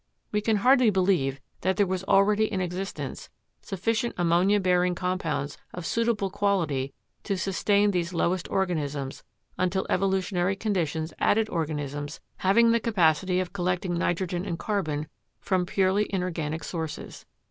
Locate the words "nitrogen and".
13.95-14.57